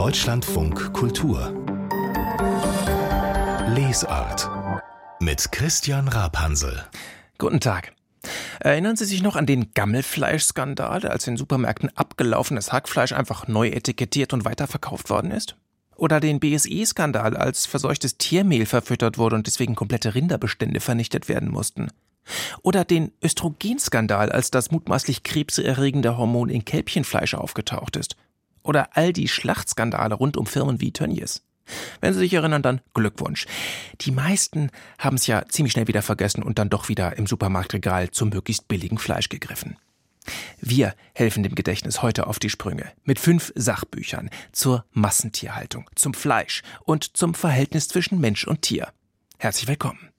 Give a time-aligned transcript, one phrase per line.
[0.00, 1.52] Deutschlandfunk Kultur
[3.76, 4.48] Lesart
[5.20, 6.86] mit Christian Rapansel.
[7.36, 7.92] Guten Tag.
[8.60, 14.32] Erinnern Sie sich noch an den Gammelfleischskandal, als in Supermärkten abgelaufenes Hackfleisch einfach neu etikettiert
[14.32, 15.56] und weiterverkauft worden ist?
[15.96, 21.88] Oder den BSE-Skandal, als verseuchtes Tiermehl verfüttert wurde und deswegen komplette Rinderbestände vernichtet werden mussten?
[22.62, 28.16] Oder den Östrogenskandal, als das mutmaßlich krebserregende Hormon in Kälbchenfleisch aufgetaucht ist?
[28.70, 31.42] Oder all die Schlachtskandale rund um Firmen wie Tönnies?
[32.00, 33.46] Wenn Sie sich erinnern, dann Glückwunsch.
[34.00, 38.12] Die meisten haben es ja ziemlich schnell wieder vergessen und dann doch wieder im Supermarktregal
[38.12, 39.76] zum möglichst billigen Fleisch gegriffen.
[40.60, 46.62] Wir helfen dem Gedächtnis heute auf die Sprünge mit fünf Sachbüchern zur Massentierhaltung, zum Fleisch
[46.84, 48.92] und zum Verhältnis zwischen Mensch und Tier.
[49.38, 50.10] Herzlich willkommen.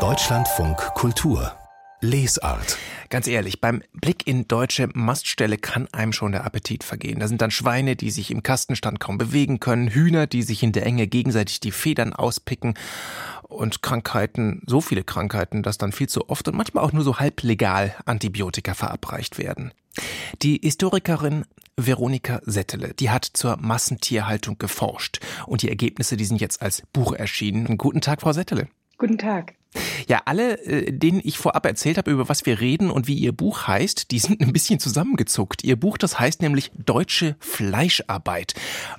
[0.00, 1.56] Deutschlandfunk Kultur
[2.00, 2.78] Lesart.
[3.10, 7.20] Ganz ehrlich, beim Blick in deutsche Mastställe kann einem schon der Appetit vergehen.
[7.20, 10.72] Da sind dann Schweine, die sich im Kastenstand kaum bewegen können, Hühner, die sich in
[10.72, 12.74] der Enge gegenseitig die Federn auspicken
[13.42, 17.18] und Krankheiten, so viele Krankheiten, dass dann viel zu oft und manchmal auch nur so
[17.18, 19.72] halblegal Antibiotika verabreicht werden.
[20.42, 21.44] Die Historikerin
[21.76, 27.12] Veronika Settele, die hat zur Massentierhaltung geforscht und die Ergebnisse, die sind jetzt als Buch
[27.12, 27.78] erschienen.
[27.78, 28.68] Guten Tag, Frau Settele.
[28.98, 29.54] Guten Tag.
[30.08, 33.32] Ja, alle, äh, denen ich vorab erzählt habe, über was wir reden und wie ihr
[33.32, 35.62] Buch heißt, die sind ein bisschen zusammengezuckt.
[35.62, 38.54] Ihr Buch, das heißt nämlich Deutsche Fleischarbeit.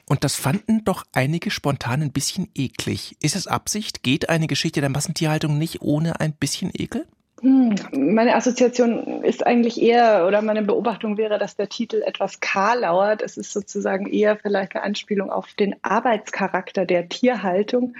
[0.05, 3.17] Und das fanden doch einige spontan ein bisschen eklig.
[3.21, 4.03] Ist es Absicht?
[4.03, 7.07] Geht eine Geschichte der Massentierhaltung nicht ohne ein bisschen Ekel?
[7.41, 12.79] Hm, meine Assoziation ist eigentlich eher, oder meine Beobachtung wäre, dass der Titel etwas kahl
[12.79, 13.21] lauert.
[13.21, 17.95] Es ist sozusagen eher vielleicht eine Anspielung auf den Arbeitscharakter der Tierhaltung.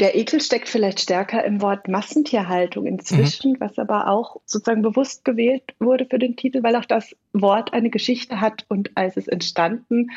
[0.00, 3.60] Der Ekel steckt vielleicht stärker im Wort Massentierhaltung inzwischen, mhm.
[3.60, 7.90] was aber auch sozusagen bewusst gewählt wurde für den Titel, weil auch das Wort eine
[7.90, 10.08] Geschichte hat und als es entstanden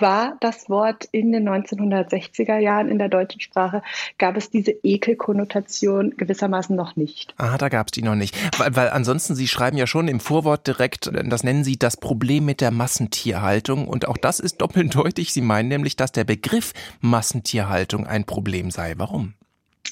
[0.00, 3.82] war das Wort in den 1960er Jahren in der deutschen Sprache,
[4.18, 7.34] gab es diese Ekelkonnotation gewissermaßen noch nicht.
[7.38, 8.36] Ah, da gab es die noch nicht.
[8.58, 12.44] Weil, weil ansonsten, Sie schreiben ja schon im Vorwort direkt, das nennen Sie das Problem
[12.44, 13.88] mit der Massentierhaltung.
[13.88, 15.32] Und auch das ist doppeldeutig.
[15.32, 18.94] Sie meinen nämlich, dass der Begriff Massentierhaltung ein Problem sei.
[18.96, 19.34] Warum?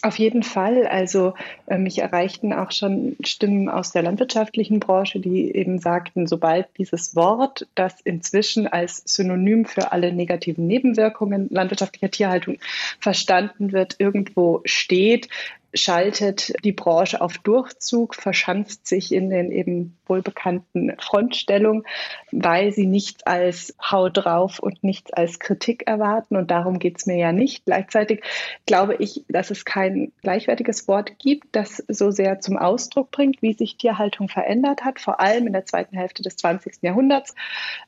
[0.01, 0.87] Auf jeden Fall.
[0.87, 1.35] Also
[1.67, 7.15] äh, mich erreichten auch schon Stimmen aus der landwirtschaftlichen Branche, die eben sagten, sobald dieses
[7.15, 12.59] Wort, das inzwischen als Synonym für alle negativen Nebenwirkungen landwirtschaftlicher Tierhaltung
[12.99, 15.29] verstanden wird, irgendwo steht,
[15.75, 21.85] schaltet die Branche auf Durchzug, verschanzt sich in den eben wohlbekannten Frontstellungen,
[22.31, 26.37] weil sie nichts als Hau drauf und nichts als Kritik erwarten.
[26.37, 27.65] Und darum geht es mir ja nicht.
[27.65, 28.23] Gleichzeitig
[28.67, 33.55] glaube ich, dass es kein gleichwertiges Wort gibt, das so sehr zum Ausdruck bringt, wie
[33.55, 36.83] sich Tierhaltung verändert hat, vor allem in der zweiten Hälfte des 20.
[36.83, 37.35] Jahrhunderts.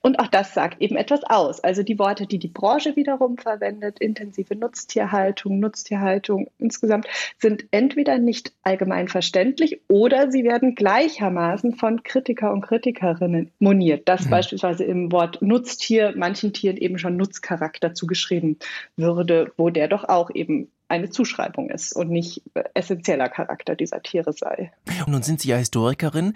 [0.01, 1.61] Und auch das sagt eben etwas aus.
[1.61, 7.07] Also die Worte, die die Branche wiederum verwendet, intensive Nutztierhaltung, Nutztierhaltung insgesamt,
[7.39, 14.27] sind entweder nicht allgemein verständlich oder sie werden gleichermaßen von Kritiker und Kritikerinnen moniert, dass
[14.27, 14.31] mhm.
[14.31, 18.59] beispielsweise im Wort Nutztier manchen Tieren eben schon Nutzcharakter zugeschrieben
[18.97, 22.43] würde, wo der doch auch eben eine Zuschreibung ist und nicht
[22.75, 24.71] essentieller Charakter dieser Tiere sei.
[25.05, 26.35] Und nun sind Sie ja Historikerin.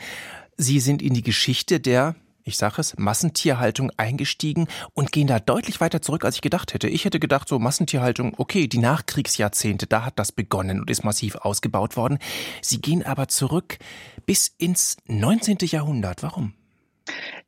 [0.57, 2.17] Sie sind in die Geschichte der
[2.49, 6.89] ich sage es, Massentierhaltung eingestiegen und gehen da deutlich weiter zurück, als ich gedacht hätte.
[6.89, 11.37] Ich hätte gedacht, so Massentierhaltung, okay, die Nachkriegsjahrzehnte, da hat das begonnen und ist massiv
[11.37, 12.19] ausgebaut worden.
[12.63, 13.79] Sie gehen aber zurück
[14.27, 15.59] bis ins 19.
[15.63, 16.23] Jahrhundert.
[16.23, 16.55] Warum?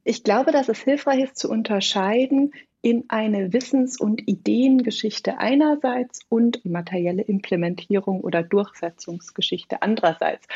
[0.05, 6.65] Ich glaube, dass es hilfreich ist zu unterscheiden in eine Wissens- und Ideengeschichte einerseits und
[6.65, 10.47] materielle Implementierung oder Durchsetzungsgeschichte andererseits.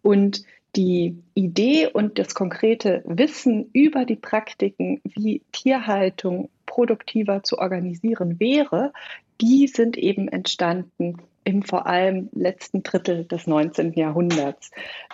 [0.00, 0.44] Und
[0.76, 8.92] die Idee und das konkrete Wissen über die Praktiken, wie Tierhaltung produktiver zu organisieren wäre,
[9.40, 13.94] die sind eben entstanden im vor allem letzten Drittel des 19.
[13.94, 14.70] Jahrhunderts.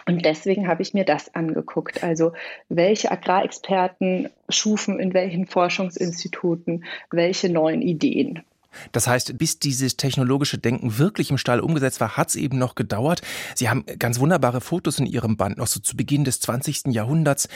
[0.07, 2.03] Und deswegen habe ich mir das angeguckt.
[2.03, 2.33] Also
[2.69, 8.45] welche Agrarexperten schufen in welchen Forschungsinstituten welche neuen Ideen.
[8.93, 12.75] Das heißt, bis dieses technologische Denken wirklich im Stall umgesetzt war, hat es eben noch
[12.75, 13.23] gedauert.
[13.55, 16.87] Sie haben ganz wunderbare Fotos in Ihrem Band, noch so zu Beginn des 20.
[16.89, 17.49] Jahrhunderts.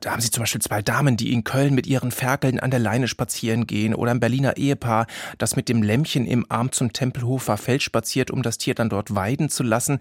[0.00, 2.80] Da haben Sie zum Beispiel zwei Damen, die in Köln mit ihren Ferkeln an der
[2.80, 5.06] Leine spazieren gehen oder ein Berliner Ehepaar,
[5.38, 9.14] das mit dem Lämmchen im Arm zum Tempelhofer Feld spaziert, um das Tier dann dort
[9.14, 9.98] weiden zu lassen.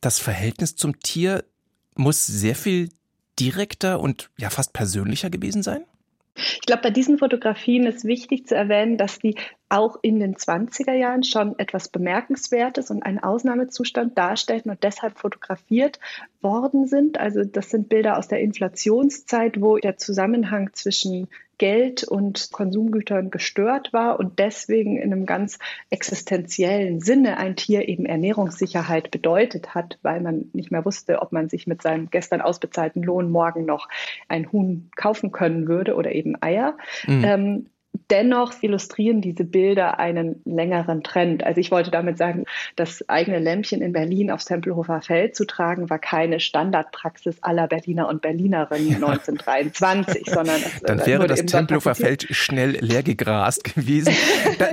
[0.00, 1.44] Das Verhältnis zum Tier
[1.94, 2.90] muss sehr viel
[3.38, 5.84] direkter und ja fast persönlicher gewesen sein?
[6.34, 9.36] Ich glaube, bei diesen Fotografien ist wichtig zu erwähnen, dass die
[9.68, 15.98] auch in den 20er Jahren schon etwas Bemerkenswertes und einen Ausnahmezustand darstellten und deshalb fotografiert
[16.40, 17.18] worden sind.
[17.18, 21.28] Also das sind Bilder aus der Inflationszeit, wo der Zusammenhang zwischen
[21.62, 25.60] Geld und Konsumgütern gestört war und deswegen in einem ganz
[25.90, 31.48] existenziellen Sinne ein Tier eben Ernährungssicherheit bedeutet hat, weil man nicht mehr wusste, ob man
[31.48, 33.88] sich mit seinem gestern ausbezahlten Lohn morgen noch
[34.26, 36.76] ein Huhn kaufen können würde oder eben Eier.
[37.06, 37.24] Mhm.
[37.24, 37.66] Ähm,
[38.10, 41.44] Dennoch illustrieren diese Bilder einen längeren Trend.
[41.44, 42.44] Also ich wollte damit sagen,
[42.76, 48.08] das eigene Lämpchen in Berlin aufs Tempelhofer Feld zu tragen, war keine Standardpraxis aller Berliner
[48.08, 54.14] und Berlinerinnen 1923, sondern es, dann wäre das Tempelhofer Feld schnell leer gegrast gewesen.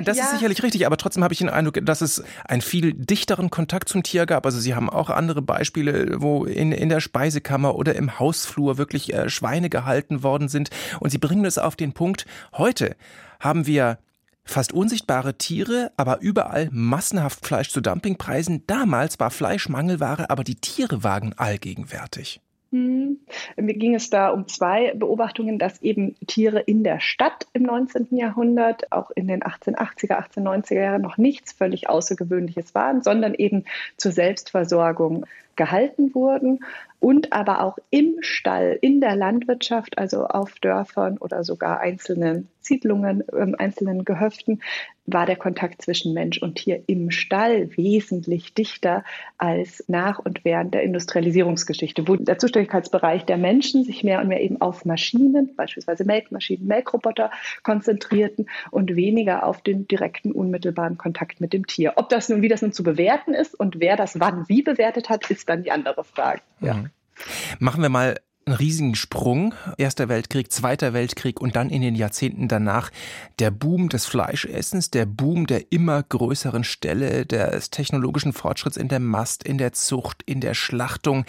[0.04, 0.24] Das ja.
[0.24, 3.90] ist sicherlich richtig, aber trotzdem habe ich den Eindruck, dass es einen viel dichteren Kontakt
[3.90, 4.46] zum Tier gab.
[4.46, 9.14] Also Sie haben auch andere Beispiele, wo in, in der Speisekammer oder im Hausflur wirklich
[9.14, 10.70] äh, Schweine gehalten worden sind.
[11.00, 12.96] Und Sie bringen es auf den Punkt, heute
[13.40, 14.00] haben wir
[14.44, 18.66] fast unsichtbare Tiere, aber überall massenhaft Fleisch zu Dumpingpreisen.
[18.68, 22.42] Damals war Fleisch Mangelware, aber die Tiere waren allgegenwärtig.
[22.72, 23.18] Hm.
[23.58, 28.08] Mir ging es da um zwei Beobachtungen, dass eben Tiere in der Stadt im 19.
[28.12, 33.66] Jahrhundert, auch in den 1880er, 1890er Jahren noch nichts völlig Außergewöhnliches waren, sondern eben
[33.98, 35.26] zur Selbstversorgung
[35.56, 36.60] gehalten wurden
[37.00, 43.24] und aber auch im Stall, in der Landwirtschaft, also auf Dörfern oder sogar einzelnen Siedlungen,
[43.30, 44.62] äh, einzelnen Gehöften,
[45.14, 49.04] war der Kontakt zwischen Mensch und Tier im Stall wesentlich dichter
[49.38, 54.42] als nach und während der Industrialisierungsgeschichte, wo der Zuständigkeitsbereich der Menschen sich mehr und mehr
[54.42, 57.32] eben auf Maschinen, beispielsweise Melkmaschinen, Melkroboter
[57.64, 61.94] konzentrierten und weniger auf den direkten, unmittelbaren Kontakt mit dem Tier.
[61.96, 65.10] Ob das nun, wie das nun zu bewerten ist und wer das wann wie bewertet
[65.10, 66.42] hat, ist dann die andere Frage.
[66.62, 66.86] Ja.
[67.60, 68.16] Machen wir mal
[68.50, 69.54] einen riesigen Sprung.
[69.78, 72.90] Erster Weltkrieg, Zweiter Weltkrieg und dann in den Jahrzehnten danach
[73.38, 79.00] der Boom des Fleischessens, der Boom der immer größeren Stelle, des technologischen Fortschritts in der
[79.00, 81.26] Mast, in der Zucht, in der Schlachtung.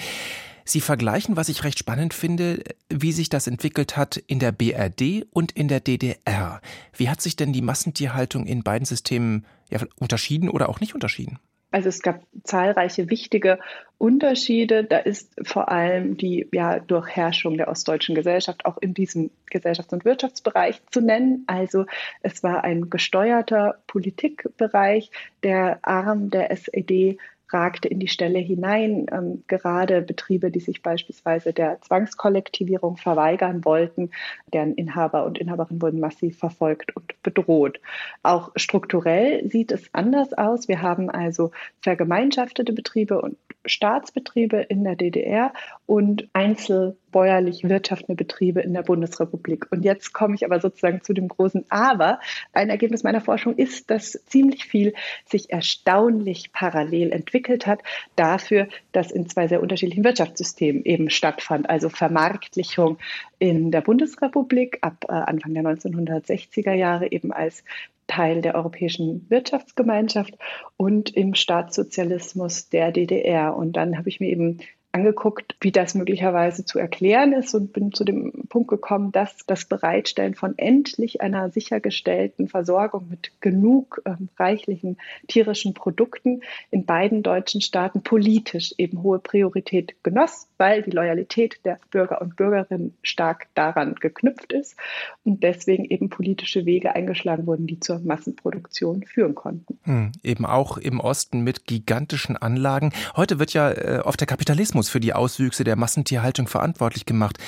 [0.64, 5.26] Sie vergleichen, was ich recht spannend finde, wie sich das entwickelt hat in der BRD
[5.30, 6.60] und in der DDR.
[6.96, 11.38] Wie hat sich denn die Massentierhaltung in beiden Systemen ja, unterschieden oder auch nicht unterschieden?
[11.70, 13.58] Also es gab zahlreiche wichtige
[13.98, 14.84] Unterschiede.
[14.84, 20.04] Da ist vor allem die ja, Durchherrschung der ostdeutschen Gesellschaft auch in diesem Gesellschafts- und
[20.04, 21.44] Wirtschaftsbereich zu nennen.
[21.46, 21.86] Also
[22.22, 25.10] es war ein gesteuerter Politikbereich.
[25.42, 27.18] Der Arm der SED
[27.52, 29.06] ragte in die Stelle hinein.
[29.12, 34.10] Ähm, gerade Betriebe, die sich beispielsweise der Zwangskollektivierung verweigern wollten,
[34.52, 37.80] deren Inhaber und Inhaberinnen wurden massiv verfolgt und bedroht.
[38.22, 40.68] Auch strukturell sieht es anders aus.
[40.68, 41.50] Wir haben also
[41.80, 43.36] vergemeinschaftete Betriebe und
[43.66, 45.52] Staatsbetriebe in der DDR
[45.84, 49.66] und einzelbäuerlich wirtschaftende Betriebe in der Bundesrepublik.
[49.70, 52.20] Und jetzt komme ich aber sozusagen zu dem großen Aber.
[52.54, 54.94] Ein Ergebnis meiner Forschung ist, dass ziemlich viel
[55.26, 57.80] sich erstaunlich parallel entwickelt hat
[58.16, 61.68] dafür, dass in zwei sehr unterschiedlichen Wirtschaftssystemen eben stattfand.
[61.68, 62.98] Also Vermarktlichung
[63.38, 67.64] in der Bundesrepublik ab äh, Anfang der 1960er Jahre eben als
[68.06, 70.34] Teil der Europäischen Wirtschaftsgemeinschaft
[70.76, 73.56] und im Staatssozialismus der DDR.
[73.56, 74.58] Und dann habe ich mir eben
[74.92, 79.64] angeguckt, wie das möglicherweise zu erklären ist und bin zu dem Punkt gekommen, dass das
[79.64, 84.98] Bereitstellen von endlich einer sichergestellten Versorgung mit genug äh, reichlichen
[85.28, 91.78] tierischen Produkten in beiden deutschen Staaten politisch eben hohe Priorität genoss, weil die Loyalität der
[91.90, 94.76] Bürger und Bürgerinnen stark daran geknüpft ist
[95.24, 99.78] und deswegen eben politische Wege eingeschlagen wurden, die zur Massenproduktion führen konnten.
[99.82, 102.92] Hm, eben auch im Osten mit gigantischen Anlagen.
[103.16, 107.38] Heute wird ja äh, oft der Kapitalismus Kapitalismus für die Auswüchse der Massentierhaltung verantwortlich gemacht.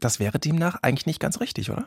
[0.00, 1.86] Das wäre demnach eigentlich nicht ganz richtig, oder?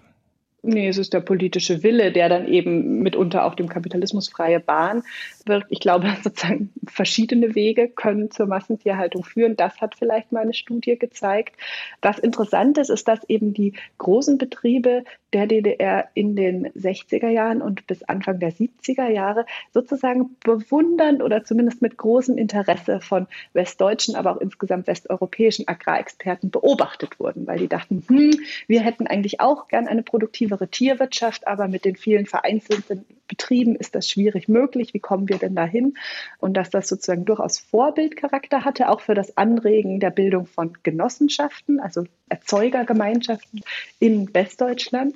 [0.70, 5.02] Nee, es ist der politische Wille, der dann eben mitunter auch dem Kapitalismus freie Bahn
[5.46, 5.64] wird.
[5.70, 9.56] Ich glaube, sozusagen verschiedene Wege können zur Massentierhaltung führen.
[9.56, 11.56] Das hat vielleicht meine Studie gezeigt.
[12.02, 15.06] Was interessant ist, ist, dass eben die großen Betriebe
[15.38, 21.44] der DDR in den 60er Jahren und bis Anfang der 70er Jahre sozusagen bewundernd oder
[21.44, 27.68] zumindest mit großem Interesse von westdeutschen, aber auch insgesamt westeuropäischen Agrarexperten beobachtet wurden, weil die
[27.68, 28.32] dachten, hm,
[28.66, 33.96] wir hätten eigentlich auch gern eine produktivere Tierwirtschaft, aber mit den vielen vereinzelten Betrieben ist
[33.96, 34.94] das schwierig möglich.
[34.94, 35.96] Wie kommen wir denn dahin?
[36.40, 41.80] Und dass das sozusagen durchaus Vorbildcharakter hatte, auch für das Anregen der Bildung von Genossenschaften,
[41.80, 43.62] also Erzeugergemeinschaften
[44.00, 45.16] in Westdeutschland.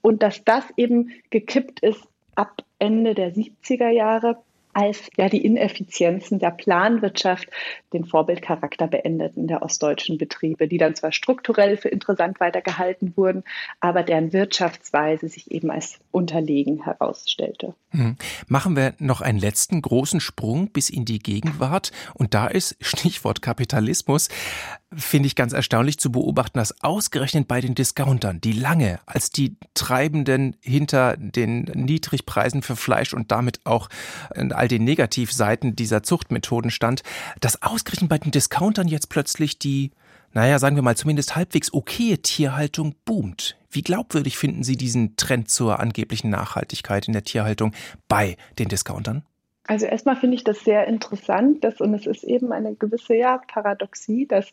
[0.00, 2.02] Und dass das eben gekippt ist
[2.34, 4.38] ab Ende der 70er Jahre
[4.78, 7.48] als ja die Ineffizienzen der Planwirtschaft
[7.92, 13.42] den Vorbildcharakter beendeten der ostdeutschen Betriebe, die dann zwar strukturell für interessant weitergehalten wurden,
[13.80, 17.74] aber deren Wirtschaftsweise sich eben als unterlegen herausstellte.
[17.90, 18.14] Hm.
[18.46, 21.90] Machen wir noch einen letzten großen Sprung bis in die Gegenwart.
[22.14, 24.28] Und da ist Stichwort Kapitalismus,
[24.94, 29.56] finde ich ganz erstaunlich zu beobachten, dass ausgerechnet bei den Discountern, die lange als die
[29.74, 33.88] Treibenden hinter den Niedrigpreisen für Fleisch und damit auch
[34.30, 37.02] all den Negativseiten dieser Zuchtmethoden stand,
[37.40, 39.90] dass ausgerechnet bei den Discountern jetzt plötzlich die
[40.32, 43.56] naja, sagen wir mal, zumindest halbwegs okaye Tierhaltung boomt.
[43.70, 47.72] Wie glaubwürdig finden Sie diesen Trend zur angeblichen Nachhaltigkeit in der Tierhaltung
[48.08, 49.24] bei den Discountern?
[49.68, 53.36] Also erstmal finde ich das sehr interessant, dass, und es ist eben eine gewisse ja,
[53.36, 54.50] Paradoxie, dass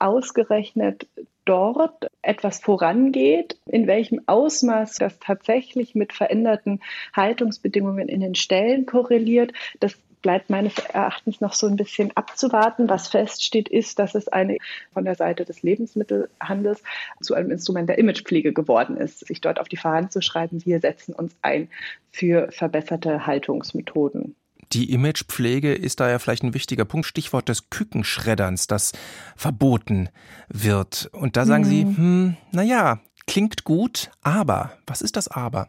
[0.00, 1.06] ausgerechnet
[1.44, 6.80] dort etwas vorangeht, in welchem Ausmaß das tatsächlich mit veränderten
[7.14, 12.88] Haltungsbedingungen in den Ställen korreliert, das bleibt meines Erachtens noch so ein bisschen abzuwarten.
[12.88, 14.56] Was feststeht, ist, dass es eine
[14.92, 16.82] von der Seite des Lebensmittelhandels
[17.20, 20.80] zu einem Instrument der Imagepflege geworden ist, sich dort auf die Fahnen zu schreiben, wir
[20.80, 21.68] setzen uns ein
[22.10, 24.34] für verbesserte Haltungsmethoden.
[24.72, 27.06] Die Imagepflege ist da ja vielleicht ein wichtiger Punkt.
[27.06, 28.92] Stichwort des Kükenschredderns, das
[29.36, 30.08] verboten
[30.48, 31.08] wird.
[31.12, 31.68] Und da sagen mhm.
[31.68, 35.68] Sie, hm, naja, klingt gut, aber, was ist das aber?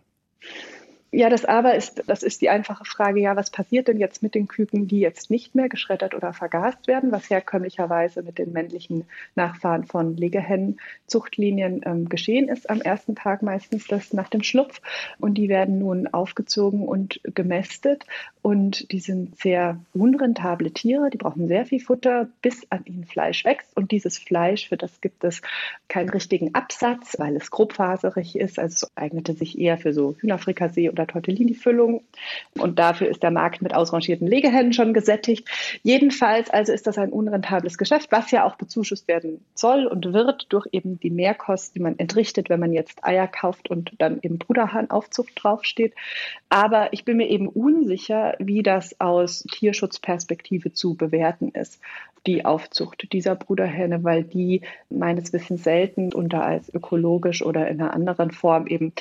[1.11, 4.35] Ja, das Aber ist, das ist die einfache Frage, ja, was passiert denn jetzt mit
[4.35, 9.05] den Küken, die jetzt nicht mehr geschreddert oder vergast werden, was herkömmlicherweise mit den männlichen
[9.33, 14.81] Nachfahren von Legehennen-Zuchtlinien ähm, geschehen ist am ersten Tag meistens das nach dem Schlupf.
[15.17, 18.05] Und die werden nun aufgezogen und gemästet.
[18.41, 23.45] Und die sind sehr unrentable Tiere, die brauchen sehr viel Futter, bis an ihnen Fleisch
[23.45, 23.75] wächst.
[23.75, 25.41] Und dieses Fleisch, für das gibt es
[25.87, 28.59] keinen richtigen Absatz, weil es grobfaserig ist.
[28.59, 32.03] Also es eignete sich eher für so Hühnerfrikassee oder Tortellini-Füllung.
[32.57, 35.47] Und dafür ist der Markt mit ausrangierten Legehennen schon gesättigt.
[35.83, 40.47] Jedenfalls also ist das ein unrentables Geschäft, was ja auch bezuschusst werden soll und wird
[40.49, 44.37] durch eben die Mehrkosten, die man entrichtet, wenn man jetzt Eier kauft und dann eben
[44.37, 45.93] Bruderhahnaufzucht draufsteht.
[46.49, 51.79] Aber ich bin mir eben unsicher, wie das aus Tierschutzperspektive zu bewerten ist
[52.27, 57.93] die Aufzucht dieser Bruderhähne, weil die meines Wissens selten unter als ökologisch oder in einer
[57.93, 58.93] anderen Form eben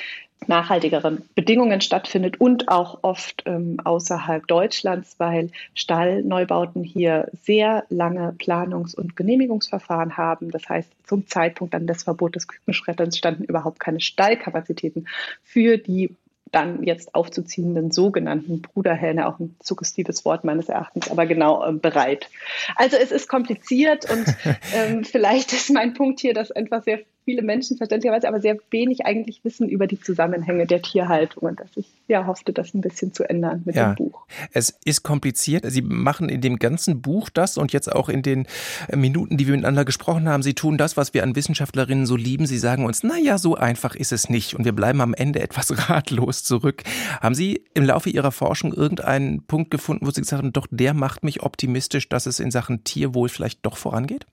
[0.45, 8.95] nachhaltigeren Bedingungen stattfindet und auch oft ähm, außerhalb Deutschlands, weil Stallneubauten hier sehr lange Planungs-
[8.95, 10.51] und Genehmigungsverfahren haben.
[10.51, 15.07] Das heißt, zum Zeitpunkt dann des Verbots des Kükenschredderns standen überhaupt keine Stallkapazitäten
[15.43, 16.15] für die
[16.51, 22.29] dann jetzt aufzuziehenden sogenannten Bruderhähne, auch ein suggestives Wort meines Erachtens, aber genau äh, bereit.
[22.75, 24.25] Also es ist kompliziert und
[24.73, 29.05] ähm, vielleicht ist mein Punkt hier, dass einfach sehr viele Menschen verständlicherweise aber sehr wenig
[29.05, 33.11] eigentlich wissen über die Zusammenhänge der Tierhaltung und dass ich ja hoffte, das ein bisschen
[33.11, 33.93] zu ändern mit ja.
[33.93, 34.25] dem Buch.
[34.53, 35.65] Es ist kompliziert.
[35.67, 38.47] Sie machen in dem ganzen Buch das und jetzt auch in den
[38.87, 42.15] äh, Minuten, die wir miteinander gesprochen haben, Sie tun das, was wir an Wissenschaftlerinnen so
[42.15, 42.45] lieben.
[42.45, 45.39] Sie sagen uns, na ja, so einfach ist es nicht und wir bleiben am Ende
[45.41, 46.83] etwas ratlos zurück.
[47.19, 50.93] Haben Sie im Laufe Ihrer Forschung irgendeinen Punkt gefunden, wo Sie gesagt haben, doch der
[50.93, 54.25] macht mich optimistisch, dass es in Sachen Tierwohl vielleicht doch vorangeht?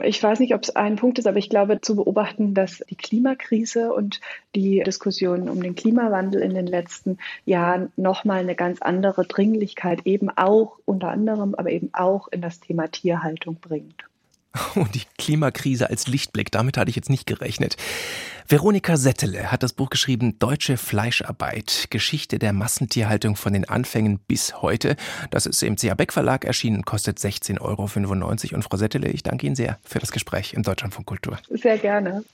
[0.00, 2.96] Ich weiß nicht, ob es ein Punkt ist, aber ich glaube zu beobachten, dass die
[2.96, 4.20] Klimakrise und
[4.54, 10.30] die Diskussion um den Klimawandel in den letzten Jahren nochmal eine ganz andere Dringlichkeit eben
[10.30, 14.04] auch unter anderem, aber eben auch in das Thema Tierhaltung bringt.
[14.74, 17.76] Und die Klimakrise als Lichtblick, damit hatte ich jetzt nicht gerechnet.
[18.52, 24.60] Veronika Settele hat das Buch geschrieben Deutsche Fleischarbeit, Geschichte der Massentierhaltung von den Anfängen bis
[24.60, 24.96] heute.
[25.30, 28.56] Das ist im CA Beck Verlag erschienen und kostet 16,95 Euro.
[28.56, 31.38] Und Frau Settele, ich danke Ihnen sehr für das Gespräch im Deutschlandfunk Kultur.
[31.48, 32.24] Sehr gerne.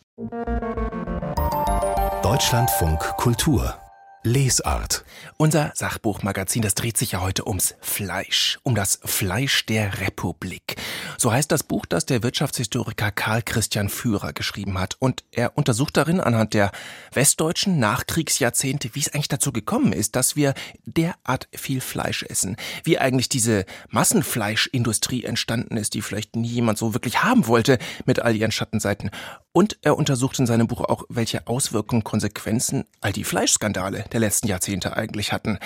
[2.25, 3.76] Deutschlandfunk Kultur
[4.25, 5.04] Lesart.
[5.37, 10.76] Unser Sachbuchmagazin, das dreht sich ja heute ums Fleisch, um das Fleisch der Republik.
[11.16, 14.96] So heißt das Buch, das der Wirtschaftshistoriker Karl Christian Führer geschrieben hat.
[14.98, 16.72] Und er untersucht darin anhand der
[17.12, 22.56] westdeutschen Nachkriegsjahrzehnte, wie es eigentlich dazu gekommen ist, dass wir derart viel Fleisch essen.
[22.82, 28.20] Wie eigentlich diese Massenfleischindustrie entstanden ist, die vielleicht nie jemand so wirklich haben wollte, mit
[28.20, 29.10] all ihren Schattenseiten.
[29.58, 34.46] Und er untersucht in seinem Buch auch, welche Auswirkungen, Konsequenzen all die Fleischskandale der letzten
[34.46, 35.58] Jahrzehnte eigentlich hatten.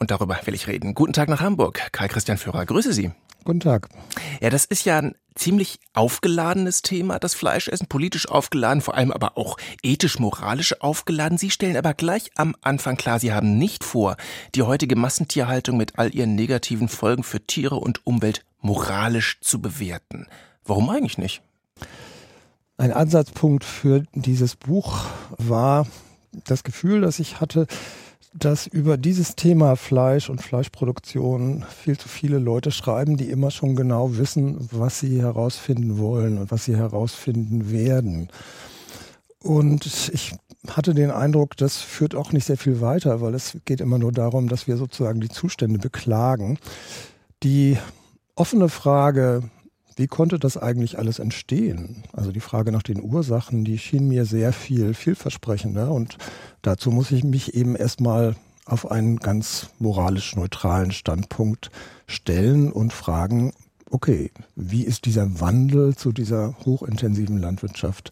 [0.00, 0.96] Und darüber will ich reden.
[0.96, 1.80] Guten Tag nach Hamburg.
[1.92, 3.12] Karl Christian Führer, grüße Sie.
[3.44, 3.88] Guten Tag.
[4.40, 9.38] Ja, das ist ja ein ziemlich aufgeladenes Thema, das Fleischessen, politisch aufgeladen, vor allem aber
[9.38, 11.38] auch ethisch-moralisch aufgeladen.
[11.38, 14.16] Sie stellen aber gleich am Anfang klar, Sie haben nicht vor,
[14.56, 20.26] die heutige Massentierhaltung mit all ihren negativen Folgen für Tiere und Umwelt moralisch zu bewerten.
[20.64, 21.42] Warum eigentlich nicht?
[22.80, 25.04] Ein Ansatzpunkt für dieses Buch
[25.36, 25.86] war
[26.46, 27.66] das Gefühl, das ich hatte,
[28.32, 33.76] dass über dieses Thema Fleisch und Fleischproduktion viel zu viele Leute schreiben, die immer schon
[33.76, 38.30] genau wissen, was sie herausfinden wollen und was sie herausfinden werden.
[39.42, 39.84] Und
[40.14, 40.32] ich
[40.66, 44.12] hatte den Eindruck, das führt auch nicht sehr viel weiter, weil es geht immer nur
[44.12, 46.58] darum, dass wir sozusagen die Zustände beklagen.
[47.42, 47.76] Die
[48.36, 49.50] offene Frage,
[50.00, 52.04] wie konnte das eigentlich alles entstehen?
[52.14, 56.16] Also die Frage nach den Ursachen, die schien mir sehr viel vielversprechender und
[56.62, 61.70] dazu muss ich mich eben erstmal auf einen ganz moralisch neutralen Standpunkt
[62.06, 63.52] stellen und fragen,
[63.90, 68.10] okay, wie ist dieser Wandel zu dieser hochintensiven Landwirtschaft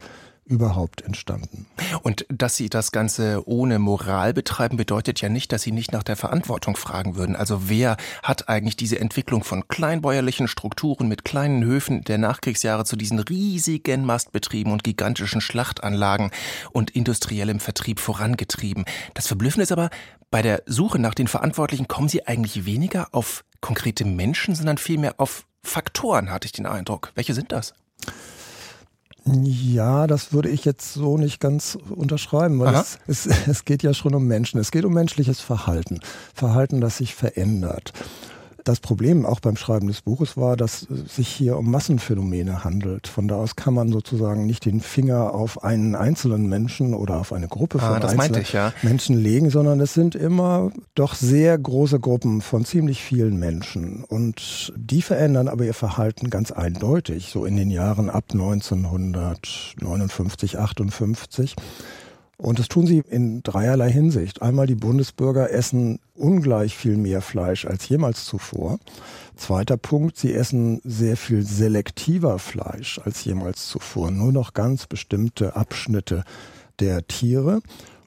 [0.49, 1.67] überhaupt entstanden.
[2.03, 6.03] Und dass Sie das Ganze ohne Moral betreiben, bedeutet ja nicht, dass Sie nicht nach
[6.03, 7.37] der Verantwortung fragen würden.
[7.37, 12.97] Also wer hat eigentlich diese Entwicklung von kleinbäuerlichen Strukturen mit kleinen Höfen der Nachkriegsjahre zu
[12.97, 16.31] diesen riesigen Mastbetrieben und gigantischen Schlachtanlagen
[16.73, 18.85] und industriellem Vertrieb vorangetrieben?
[19.15, 19.91] Das Verblüffende ist aber,
[20.31, 25.15] bei der Suche nach den Verantwortlichen kommen Sie eigentlich weniger auf konkrete Menschen, sondern vielmehr
[25.19, 27.13] auf Faktoren, hatte ich den Eindruck.
[27.15, 27.75] Welche sind das?
[29.43, 33.95] Ja, das würde ich jetzt so nicht ganz unterschreiben, weil es, es, es geht ja
[33.95, 34.61] schon um Menschen.
[34.61, 36.01] Es geht um menschliches Verhalten.
[36.35, 37.93] Verhalten, das sich verändert.
[38.69, 43.09] Das Problem auch beim Schreiben des Buches war, dass es sich hier um Massenphänomene handelt.
[43.09, 47.33] Von da aus kann man sozusagen nicht den Finger auf einen einzelnen Menschen oder auf
[47.33, 48.75] eine Gruppe von ah, einzelnen ich, ja.
[48.83, 54.05] Menschen legen, sondern es sind immer doch sehr große Gruppen von ziemlich vielen Menschen.
[54.05, 61.57] Und die verändern aber ihr Verhalten ganz eindeutig, so in den Jahren ab 1959, 58.
[62.41, 64.43] Und das tun sie in dreierlei Hinsicht.
[64.43, 68.79] Einmal die Bundesbürger essen ungleich viel mehr Fleisch als jemals zuvor.
[69.35, 74.13] Zweiter Punkt, sie essen sehr viel selektiver Fleisch als jemals zuvor.
[74.13, 76.25] Nur noch ganz bestimmte Abschnitte
[76.79, 77.61] der Tiere.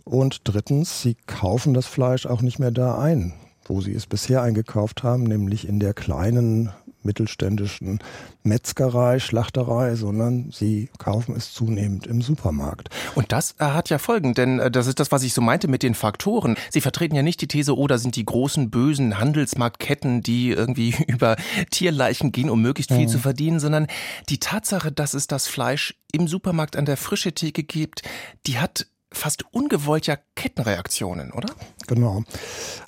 [0.06, 3.34] Und drittens, sie kaufen das Fleisch auch nicht mehr da ein,
[3.66, 6.72] wo sie es bisher eingekauft haben, nämlich in der kleinen
[7.04, 8.00] mittelständischen
[8.44, 12.90] Metzgerei, Schlachterei, sondern sie kaufen es zunehmend im Supermarkt.
[13.16, 15.68] Und das äh, hat ja Folgen, denn äh, das ist das, was ich so meinte
[15.68, 16.56] mit den Faktoren.
[16.70, 20.96] Sie vertreten ja nicht die These, oh, da sind die großen bösen Handelsmarktketten, die irgendwie
[21.08, 21.36] über
[21.70, 23.12] Tierleichen gehen, um möglichst viel mhm.
[23.12, 23.88] zu verdienen, sondern
[24.30, 28.02] die Tatsache, dass es das Fleisch im Supermarkt an der frische Theke gibt,
[28.48, 31.50] die hat fast ungewollt ja Kettenreaktionen, oder?
[31.88, 32.24] Genau.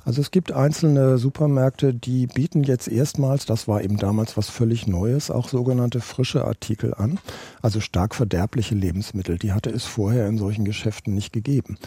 [0.05, 4.87] Also es gibt einzelne Supermärkte, die bieten jetzt erstmals, das war eben damals was völlig
[4.87, 7.19] Neues, auch sogenannte frische Artikel an,
[7.61, 9.37] also stark verderbliche Lebensmittel.
[9.37, 11.77] Die hatte es vorher in solchen Geschäften nicht gegeben.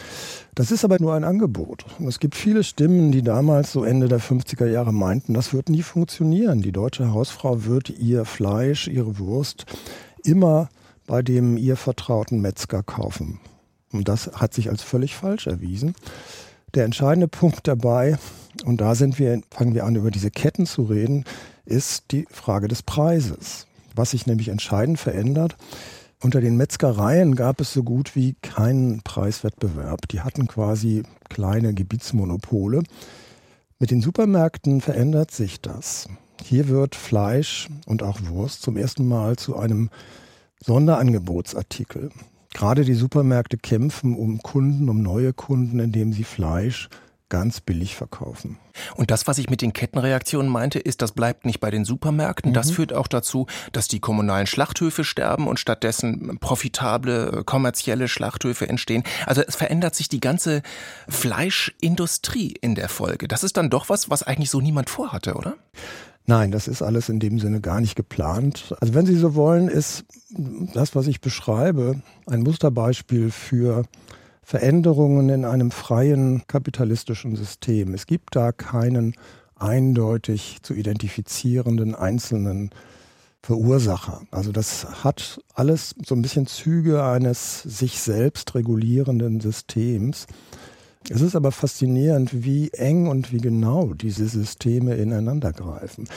[0.55, 1.87] Das ist aber nur ein Angebot.
[2.07, 5.83] Es gibt viele Stimmen, die damals so Ende der 50er Jahre meinten, das wird nie
[5.83, 6.61] funktionieren.
[6.61, 9.65] Die deutsche Hausfrau wird ihr Fleisch, ihre Wurst
[10.25, 10.69] immer
[11.07, 13.41] bei dem ihr vertrauten Metzger kaufen.
[13.93, 15.95] Und das hat sich als völlig falsch erwiesen.
[16.75, 18.19] Der entscheidende Punkt dabei,
[18.65, 21.25] und da sind wir, fangen wir an, über diese Ketten zu reden,
[21.65, 23.67] ist die Frage des Preises.
[23.95, 25.57] Was sich nämlich entscheidend verändert,
[26.23, 30.09] unter den Metzgereien gab es so gut wie keinen Preiswettbewerb.
[30.09, 32.83] Die hatten quasi kleine Gebietsmonopole.
[33.79, 36.09] Mit den Supermärkten verändert sich das.
[36.43, 39.91] Hier wird Fleisch und auch Wurst zum ersten Mal zu einem
[40.65, 42.11] Sonderangebotsartikel.
[42.57, 46.89] Gerade die Supermärkte kämpfen um Kunden, um neue Kunden, indem sie Fleisch
[47.29, 48.57] ganz billig verkaufen.
[48.95, 52.53] Und das, was ich mit den Kettenreaktionen meinte, ist, das bleibt nicht bei den Supermärkten.
[52.53, 52.55] Mhm.
[52.55, 59.03] Das führt auch dazu, dass die kommunalen Schlachthöfe sterben und stattdessen profitable, kommerzielle Schlachthöfe entstehen.
[59.27, 60.63] Also es verändert sich die ganze
[61.09, 63.29] Fleischindustrie in der Folge.
[63.29, 65.57] Das ist dann doch was, was eigentlich so niemand vorhatte, oder?
[66.29, 68.75] Nein, das ist alles in dem Sinne gar nicht geplant.
[68.81, 70.05] Also wenn Sie so wollen, ist
[70.75, 73.85] das, was ich beschreibe, ein Musterbeispiel für
[74.43, 77.95] Veränderungen in einem freien kapitalistischen System.
[77.95, 79.15] Es gibt da keinen
[79.55, 82.71] eindeutig zu identifizierenden einzelnen
[83.43, 84.23] Verursacher.
[84.33, 90.27] Also das hat alles so ein bisschen Züge eines sich selbst regulierenden Systems.
[91.09, 96.09] Es ist aber faszinierend, wie eng und wie genau diese Systeme ineinander greifen.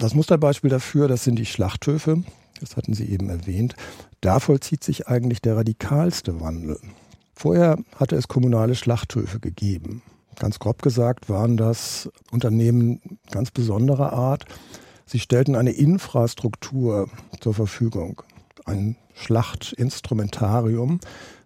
[0.00, 2.24] Das Musterbeispiel dafür, das sind die Schlachthöfe.
[2.60, 3.74] Das hatten Sie eben erwähnt.
[4.20, 6.78] Da vollzieht sich eigentlich der radikalste Wandel.
[7.34, 10.02] Vorher hatte es kommunale Schlachthöfe gegeben.
[10.38, 14.46] Ganz grob gesagt waren das Unternehmen ganz besonderer Art.
[15.06, 17.08] Sie stellten eine Infrastruktur
[17.40, 18.22] zur Verfügung,
[18.64, 21.00] ein Schlachtinstrumentarium,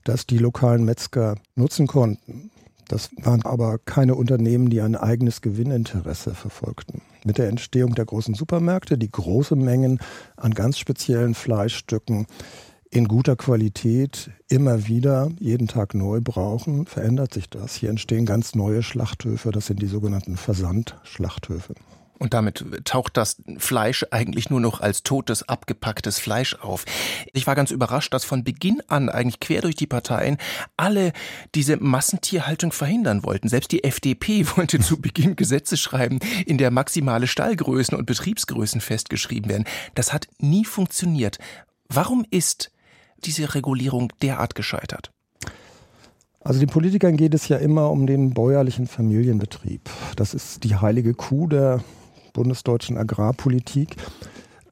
[0.05, 2.51] das die lokalen Metzger nutzen konnten.
[2.88, 7.03] Das waren aber keine Unternehmen, die ein eigenes Gewinninteresse verfolgten.
[7.24, 10.01] Mit der Entstehung der großen Supermärkte, die große Mengen
[10.37, 12.27] an ganz speziellen Fleischstücken
[12.90, 17.74] in guter Qualität immer wieder jeden Tag neu brauchen, verändert sich das.
[17.74, 21.74] Hier entstehen ganz neue Schlachthöfe, das sind die sogenannten Versandschlachthöfe.
[22.18, 26.85] Und damit taucht das Fleisch eigentlich nur noch als totes, abgepacktes Fleisch auf.
[27.33, 30.37] Ich war ganz überrascht, dass von Beginn an eigentlich quer durch die Parteien
[30.76, 31.12] alle
[31.54, 33.48] diese Massentierhaltung verhindern wollten.
[33.48, 39.50] Selbst die FDP wollte zu Beginn Gesetze schreiben, in der maximale Stallgrößen und Betriebsgrößen festgeschrieben
[39.50, 39.64] werden.
[39.94, 41.38] Das hat nie funktioniert.
[41.88, 42.70] Warum ist
[43.24, 45.11] diese Regulierung derart gescheitert?
[46.40, 49.83] Also den Politikern geht es ja immer um den bäuerlichen Familienbetrieb.
[50.16, 51.83] Das ist die heilige Kuh der
[52.38, 53.96] bundesdeutschen Agrarpolitik.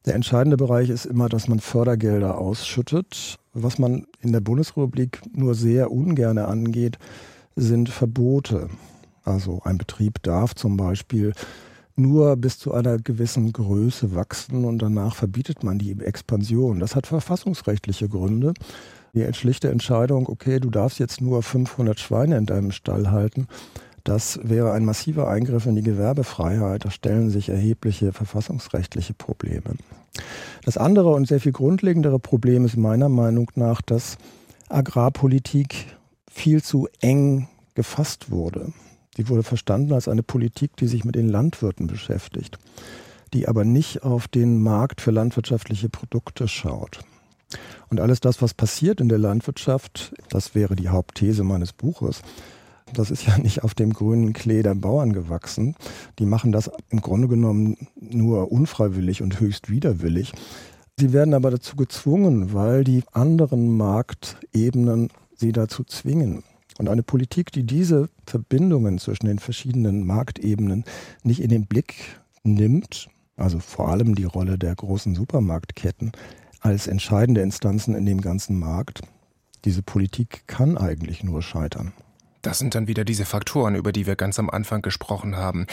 [0.05, 3.39] Der entscheidende Bereich ist immer, dass man Fördergelder ausschüttet.
[3.55, 6.97] Was man in der Bundesrepublik nur sehr ungern angeht,
[7.57, 8.69] sind Verbote.
[9.25, 11.33] Also ein Betrieb darf zum Beispiel
[11.97, 16.79] nur bis zu einer gewissen Größe wachsen und danach verbietet man die Expansion.
[16.79, 18.55] Das hat verfassungsrechtliche Gründe.
[19.13, 23.49] Die schlichte Entscheidung, okay, du darfst jetzt nur 500 Schweine in deinem Stall halten,
[24.07, 26.85] das wäre ein massiver Eingriff in die Gewerbefreiheit.
[26.85, 29.75] Da stellen sich erhebliche verfassungsrechtliche Probleme.
[30.65, 34.17] Das andere und sehr viel grundlegendere Problem ist meiner Meinung nach, dass
[34.69, 35.97] Agrarpolitik
[36.31, 38.73] viel zu eng gefasst wurde.
[39.17, 42.59] Die wurde verstanden als eine Politik, die sich mit den Landwirten beschäftigt,
[43.33, 47.01] die aber nicht auf den Markt für landwirtschaftliche Produkte schaut.
[47.89, 52.23] Und alles das, was passiert in der Landwirtschaft, das wäre die Hauptthese meines Buches,
[52.93, 55.75] das ist ja nicht auf dem grünen Klee der Bauern gewachsen.
[56.19, 60.33] Die machen das im Grunde genommen nur unfreiwillig und höchst widerwillig.
[60.99, 66.43] Sie werden aber dazu gezwungen, weil die anderen Marktebenen sie dazu zwingen.
[66.79, 70.85] Und eine Politik, die diese Verbindungen zwischen den verschiedenen Marktebenen
[71.23, 76.13] nicht in den Blick nimmt, also vor allem die Rolle der großen Supermarktketten
[76.61, 79.03] als entscheidende Instanzen in dem ganzen Markt,
[79.65, 81.93] diese Politik kann eigentlich nur scheitern.
[82.43, 85.67] Das sind dann wieder diese Faktoren, über die wir ganz am Anfang gesprochen haben.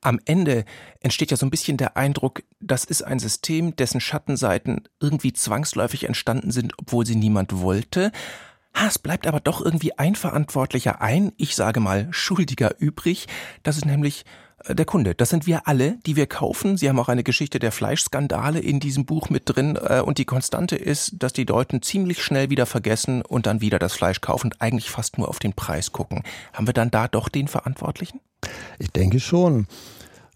[0.00, 0.64] Am Ende
[1.00, 6.04] entsteht ja so ein bisschen der Eindruck, das ist ein System, dessen Schattenseiten irgendwie zwangsläufig
[6.04, 8.12] entstanden sind, obwohl sie niemand wollte.
[8.76, 13.26] Ha, es bleibt aber doch irgendwie ein Verantwortlicher ein, ich sage mal Schuldiger übrig.
[13.62, 14.24] Das ist nämlich
[14.68, 15.14] der Kunde.
[15.14, 16.76] Das sind wir alle, die wir kaufen.
[16.76, 19.76] Sie haben auch eine Geschichte der Fleischskandale in diesem Buch mit drin.
[19.76, 23.78] Äh, und die Konstante ist, dass die Leute ziemlich schnell wieder vergessen und dann wieder
[23.78, 26.22] das Fleisch kaufen und eigentlich fast nur auf den Preis gucken.
[26.52, 28.20] Haben wir dann da doch den Verantwortlichen?
[28.78, 29.66] Ich denke schon.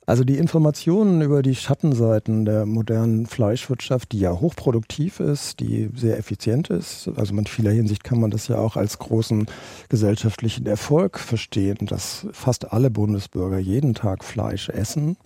[0.09, 6.17] Also die Informationen über die Schattenseiten der modernen Fleischwirtschaft, die ja hochproduktiv ist, die sehr
[6.17, 9.45] effizient ist, also in vieler Hinsicht kann man das ja auch als großen
[9.91, 15.19] gesellschaftlichen Erfolg verstehen, dass fast alle Bundesbürger jeden Tag Fleisch essen.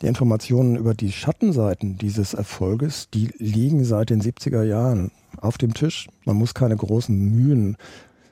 [0.00, 5.74] Die Informationen über die Schattenseiten dieses Erfolges, die liegen seit den 70er Jahren auf dem
[5.74, 6.06] Tisch.
[6.24, 7.76] Man muss keine großen Mühen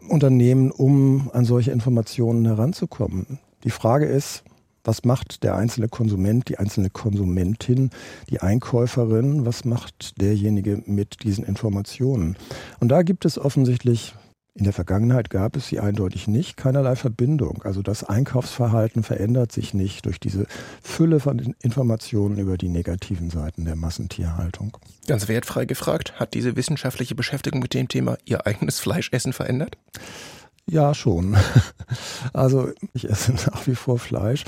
[0.09, 3.40] unternehmen, um an solche Informationen heranzukommen.
[3.64, 4.44] Die Frage ist,
[4.87, 7.90] was macht der einzelne Konsument, die einzelne Konsumentin,
[8.31, 12.37] die Einkäuferin, was macht derjenige mit diesen Informationen?
[12.81, 14.14] Und da gibt es offensichtlich
[14.57, 17.62] in der Vergangenheit gab es sie eindeutig nicht, keinerlei Verbindung.
[17.64, 20.46] Also das Einkaufsverhalten verändert sich nicht durch diese
[20.83, 24.79] Fülle von Informationen über die negativen Seiten der Massentierhaltung.
[25.07, 29.77] Ganz wertfrei gefragt, hat diese wissenschaftliche Beschäftigung mit dem Thema Ihr eigenes Fleischessen verändert?
[30.68, 31.37] Ja, schon.
[32.33, 34.44] Also ich esse nach wie vor Fleisch,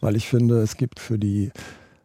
[0.00, 1.50] weil ich finde, es gibt für die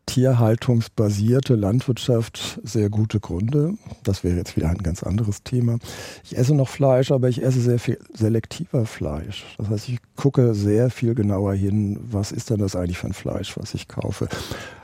[0.10, 3.74] tierhaltungsbasierte Landwirtschaft sehr gute Gründe.
[4.04, 5.78] Das wäre jetzt wieder ein ganz anderes Thema.
[6.24, 9.46] Ich esse noch Fleisch, aber ich esse sehr viel selektiver Fleisch.
[9.58, 13.14] Das heißt, ich gucke sehr viel genauer hin, was ist denn das eigentlich für ein
[13.14, 14.30] Fleisch, was ich kaufe.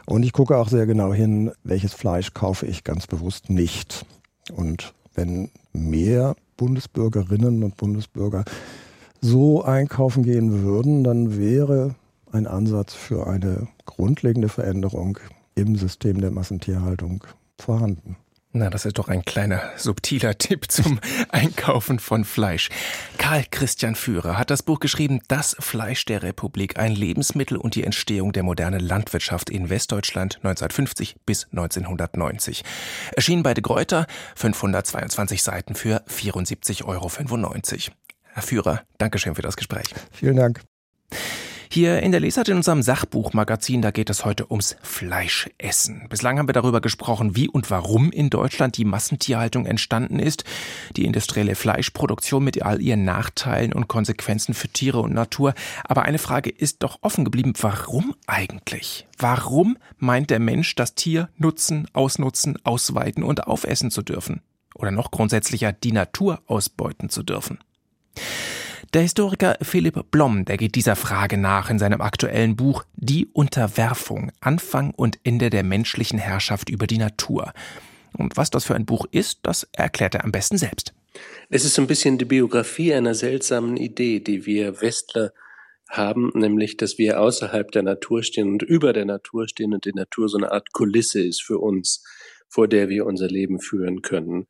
[0.05, 4.05] Und ich gucke auch sehr genau hin, welches Fleisch kaufe ich ganz bewusst nicht.
[4.53, 8.45] Und wenn mehr Bundesbürgerinnen und Bundesbürger
[9.21, 11.95] so einkaufen gehen würden, dann wäre
[12.31, 15.17] ein Ansatz für eine grundlegende Veränderung
[15.55, 17.23] im System der Massentierhaltung
[17.57, 18.17] vorhanden.
[18.57, 22.69] Na, das ist doch ein kleiner subtiler Tipp zum Einkaufen von Fleisch.
[23.17, 27.83] Karl Christian Führer hat das Buch geschrieben Das Fleisch der Republik, ein Lebensmittel und die
[27.83, 32.63] Entstehung der modernen Landwirtschaft in Westdeutschland 1950 bis 1990.
[33.13, 37.11] Erschien bei De Gruyter, 522 Seiten für 74,95 Euro.
[38.23, 39.93] Herr Führer, Dankeschön für das Gespräch.
[40.13, 40.61] Vielen Dank.
[41.69, 46.07] Hier in der Lesart in unserem Sachbuchmagazin, da geht es heute ums Fleischessen.
[46.09, 50.43] Bislang haben wir darüber gesprochen, wie und warum in Deutschland die Massentierhaltung entstanden ist,
[50.95, 55.53] die industrielle Fleischproduktion mit all ihren Nachteilen und Konsequenzen für Tiere und Natur.
[55.83, 59.07] Aber eine Frage ist doch offen geblieben, warum eigentlich?
[59.17, 64.41] Warum meint der Mensch, das Tier nutzen, ausnutzen, ausweiten und aufessen zu dürfen?
[64.75, 67.59] Oder noch grundsätzlicher, die Natur ausbeuten zu dürfen?
[68.93, 74.31] Der Historiker Philipp Blom, der geht dieser Frage nach in seinem aktuellen Buch Die Unterwerfung,
[74.41, 77.53] Anfang und Ende der menschlichen Herrschaft über die Natur.
[78.13, 80.93] Und was das für ein Buch ist, das erklärt er am besten selbst.
[81.49, 85.31] Es ist so ein bisschen die Biografie einer seltsamen Idee, die wir Westler
[85.89, 89.93] haben, nämlich, dass wir außerhalb der Natur stehen und über der Natur stehen und die
[89.93, 92.03] Natur so eine Art Kulisse ist für uns,
[92.47, 94.47] vor der wir unser Leben führen können.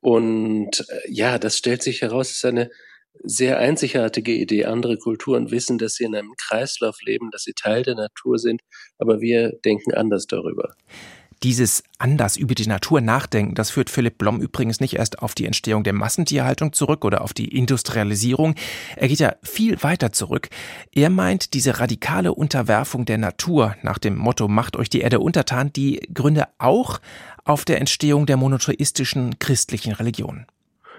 [0.00, 2.70] Und äh, ja, das stellt sich heraus, ist eine
[3.22, 4.64] sehr einzigartige Idee.
[4.64, 8.62] Andere Kulturen wissen, dass sie in einem Kreislauf leben, dass sie Teil der Natur sind,
[8.98, 10.74] aber wir denken anders darüber.
[11.44, 15.46] Dieses anders über die Natur nachdenken, das führt Philipp Blom übrigens nicht erst auf die
[15.46, 18.56] Entstehung der Massentierhaltung zurück oder auf die Industrialisierung.
[18.96, 20.48] Er geht ja viel weiter zurück.
[20.92, 25.72] Er meint, diese radikale Unterwerfung der Natur nach dem Motto Macht euch die Erde untertan,
[25.72, 26.98] die Gründe auch
[27.44, 30.46] auf der Entstehung der monotheistischen christlichen Religion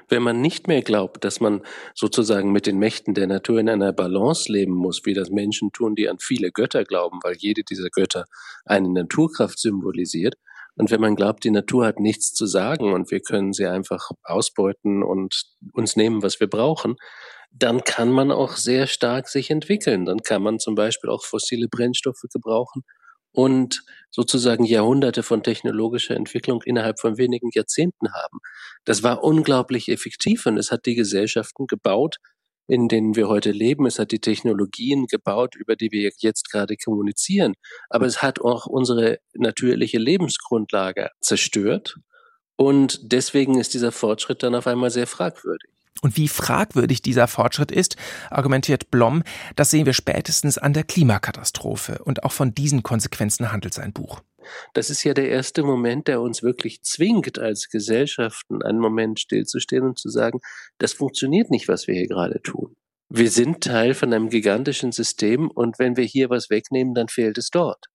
[0.10, 1.62] wenn man nicht mehr glaubt, dass man
[1.96, 5.96] sozusagen mit den Mächten der Natur in einer Balance leben muss, wie das Menschen tun,
[5.96, 8.26] die an viele Götter glauben, weil jede dieser Götter
[8.66, 10.36] eine Naturkraft symbolisiert,
[10.80, 14.12] und wenn man glaubt, die Natur hat nichts zu sagen und wir können sie einfach
[14.24, 15.44] ausbeuten und
[15.74, 16.96] uns nehmen, was wir brauchen,
[17.52, 20.06] dann kann man auch sehr stark sich entwickeln.
[20.06, 22.84] Dann kann man zum Beispiel auch fossile Brennstoffe gebrauchen
[23.32, 28.40] und sozusagen Jahrhunderte von technologischer Entwicklung innerhalb von wenigen Jahrzehnten haben.
[28.86, 32.18] Das war unglaublich effektiv und es hat die Gesellschaften gebaut,
[32.68, 33.86] in denen wir heute leben.
[33.86, 37.54] Es hat die Technologien gebaut, über die wir jetzt gerade kommunizieren.
[37.90, 41.96] Aber es hat auch unsere natürliche Lebensgrundlage zerstört.
[42.56, 45.79] Und deswegen ist dieser Fortschritt dann auf einmal sehr fragwürdig.
[46.02, 47.98] Und wie fragwürdig dieser Fortschritt ist,
[48.30, 49.24] argumentiert Blom,
[49.56, 52.02] das sehen wir spätestens an der Klimakatastrophe.
[52.04, 54.22] Und auch von diesen Konsequenzen handelt sein Buch.
[54.74, 59.84] Das ist ja der erste Moment, der uns wirklich zwingt, als Gesellschaften einen Moment stillzustehen
[59.84, 60.40] und zu sagen,
[60.78, 62.76] das funktioniert nicht, was wir hier gerade tun.
[63.10, 67.38] Wir sind Teil von einem gigantischen System und wenn wir hier was wegnehmen, dann fehlt
[67.38, 67.88] es dort.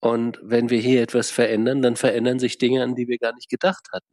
[0.00, 3.48] Und wenn wir hier etwas verändern, dann verändern sich Dinge, an die wir gar nicht
[3.48, 4.06] gedacht hatten.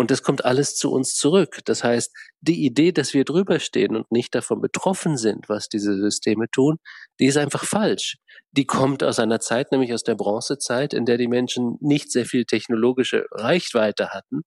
[0.00, 1.58] Und das kommt alles zu uns zurück.
[1.64, 5.96] Das heißt, die Idee, dass wir drüber stehen und nicht davon betroffen sind, was diese
[5.98, 6.76] Systeme tun,
[7.18, 8.16] die ist einfach falsch.
[8.52, 12.26] Die kommt aus einer Zeit, nämlich aus der Bronzezeit, in der die Menschen nicht sehr
[12.26, 14.42] viel technologische Reichweite hatten.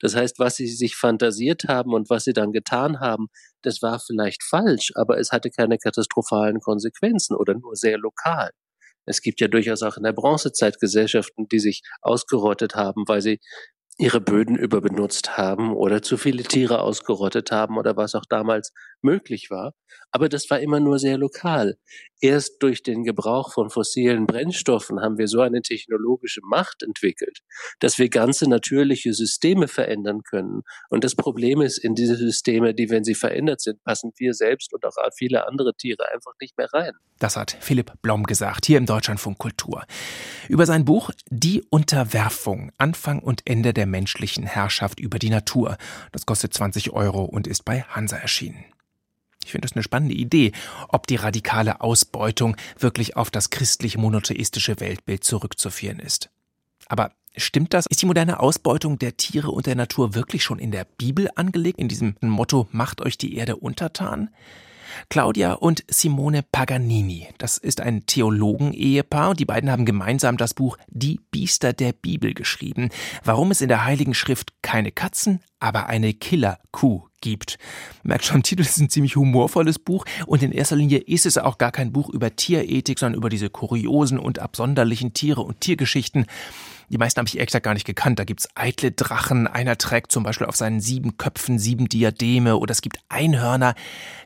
[0.00, 3.28] Das heißt, was sie sich fantasiert haben und was sie dann getan haben,
[3.62, 8.50] das war vielleicht falsch, aber es hatte keine katastrophalen Konsequenzen oder nur sehr lokal.
[9.08, 13.38] Es gibt ja durchaus auch in der Bronzezeit Gesellschaften, die sich ausgerottet haben, weil sie
[13.98, 19.50] ihre Böden überbenutzt haben oder zu viele Tiere ausgerottet haben oder was auch damals möglich
[19.50, 19.72] war.
[20.10, 21.76] Aber das war immer nur sehr lokal.
[22.20, 27.40] Erst durch den Gebrauch von fossilen Brennstoffen haben wir so eine technologische Macht entwickelt,
[27.80, 30.62] dass wir ganze natürliche Systeme verändern können.
[30.88, 34.72] Und das Problem ist, in diese Systeme, die, wenn sie verändert sind, passen wir selbst
[34.72, 36.92] und auch viele andere Tiere einfach nicht mehr rein.
[37.18, 39.84] Das hat Philipp Blom gesagt, hier im Deutschlandfunk Kultur.
[40.48, 45.76] Über sein Buch Die Unterwerfung, Anfang und Ende der menschlichen Herrschaft über die Natur.
[46.12, 48.64] Das kostet 20 Euro und ist bei Hansa erschienen.
[49.44, 50.52] Ich finde das eine spannende Idee,
[50.88, 56.30] ob die radikale Ausbeutung wirklich auf das christlich monotheistische Weltbild zurückzuführen ist.
[56.88, 57.86] Aber stimmt das?
[57.86, 61.78] Ist die moderne Ausbeutung der Tiere und der Natur wirklich schon in der Bibel angelegt,
[61.78, 64.30] in diesem Motto Macht euch die Erde untertan?
[65.08, 67.28] Claudia und Simone Paganini.
[67.38, 72.34] Das ist ein Theologen-Ehepaar und die beiden haben gemeinsam das Buch Die Biester der Bibel
[72.34, 72.90] geschrieben.
[73.24, 77.58] Warum es in der Heiligen Schrift keine Katzen, aber eine Killer-Kuh gibt.
[78.02, 81.58] Merkt schon, Titel ist ein ziemlich humorvolles Buch und in erster Linie ist es auch
[81.58, 86.26] gar kein Buch über Tierethik, sondern über diese kuriosen und absonderlichen Tiere und Tiergeschichten.
[86.88, 88.18] Die meisten habe ich ehrlich gesagt gar nicht gekannt.
[88.18, 89.46] Da gibt's eitle Drachen.
[89.46, 92.56] Einer trägt zum Beispiel auf seinen sieben Köpfen sieben Diademe.
[92.56, 93.74] Oder es gibt Einhörner,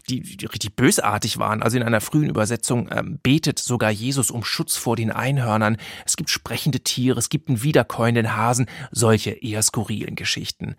[0.08, 1.62] die, die richtig bösartig waren.
[1.62, 5.78] Also in einer frühen Übersetzung ähm, betet sogar Jesus um Schutz vor den Einhörnern.
[6.04, 8.66] Es gibt sprechende Tiere, es gibt einen wiederkäuenden Hasen.
[8.90, 10.76] Solche eher skurrilen Geschichten.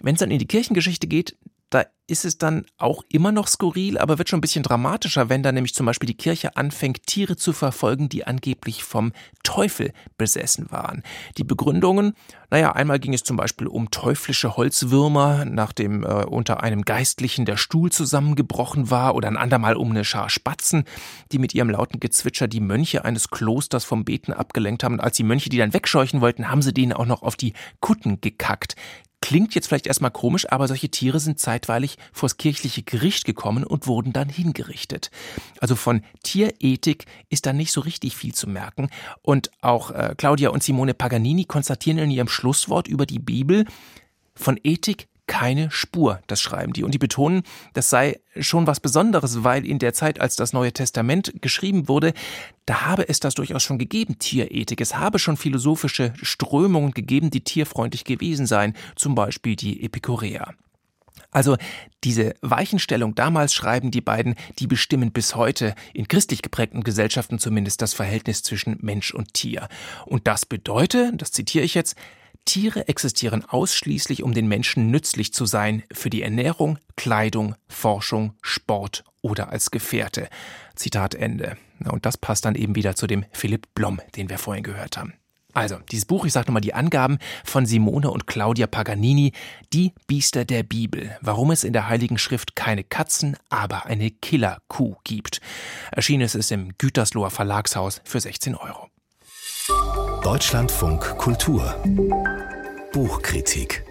[0.00, 1.36] Wenn es dann in die Kirchengeschichte geht,
[1.74, 5.42] da ist es dann auch immer noch skurril, aber wird schon ein bisschen dramatischer, wenn
[5.42, 10.70] dann nämlich zum Beispiel die Kirche anfängt, Tiere zu verfolgen, die angeblich vom Teufel besessen
[10.70, 11.02] waren.
[11.38, 12.12] Die Begründungen,
[12.50, 17.56] naja, einmal ging es zum Beispiel um teuflische Holzwürmer, nachdem äh, unter einem Geistlichen der
[17.56, 20.84] Stuhl zusammengebrochen war, oder ein andermal um eine Schar Spatzen,
[21.30, 24.94] die mit ihrem lauten Gezwitscher die Mönche eines Klosters vom Beten abgelenkt haben.
[24.94, 27.54] Und als die Mönche die dann wegscheuchen wollten, haben sie denen auch noch auf die
[27.80, 28.76] Kutten gekackt.
[29.22, 33.86] Klingt jetzt vielleicht erstmal komisch, aber solche Tiere sind zeitweilig vors kirchliche Gericht gekommen und
[33.86, 35.12] wurden dann hingerichtet.
[35.60, 38.90] Also von Tierethik ist da nicht so richtig viel zu merken.
[39.22, 43.64] Und auch äh, Claudia und Simone Paganini konstatieren in ihrem Schlusswort über die Bibel,
[44.34, 46.84] von Ethik keine Spur, das schreiben die.
[46.84, 47.42] Und die betonen,
[47.74, 52.12] das sei schon was Besonderes, weil in der Zeit, als das Neue Testament geschrieben wurde,
[52.66, 54.80] da habe es das durchaus schon gegeben, Tierethik.
[54.80, 60.54] Es habe schon philosophische Strömungen gegeben, die tierfreundlich gewesen seien, zum Beispiel die Epikureer.
[61.30, 61.56] Also
[62.04, 67.80] diese Weichenstellung damals schreiben die beiden, die bestimmen bis heute in christlich geprägten Gesellschaften zumindest
[67.80, 69.68] das Verhältnis zwischen Mensch und Tier.
[70.04, 71.96] Und das bedeutet, das zitiere ich jetzt,
[72.44, 79.04] Tiere existieren ausschließlich, um den Menschen nützlich zu sein, für die Ernährung, Kleidung, Forschung, Sport
[79.22, 80.28] oder als Gefährte.
[80.74, 81.56] Zitat Ende.
[81.84, 85.14] Und das passt dann eben wieder zu dem Philipp Blom, den wir vorhin gehört haben.
[85.54, 89.32] Also, dieses Buch, ich sage nochmal die Angaben von Simone und Claudia Paganini,
[89.72, 94.96] Die Biester der Bibel, warum es in der Heiligen Schrift keine Katzen, aber eine Killerkuh
[95.04, 95.40] gibt.
[95.90, 98.91] Erschienen ist es im Gütersloher Verlagshaus für 16 Euro.
[100.22, 101.74] Deutschlandfunk Kultur
[102.92, 103.84] Buchkritik